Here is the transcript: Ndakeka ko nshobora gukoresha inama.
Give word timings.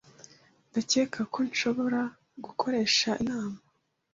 Ndakeka 0.69 1.21
ko 1.33 1.39
nshobora 1.49 2.01
gukoresha 2.45 3.09
inama. 3.23 3.57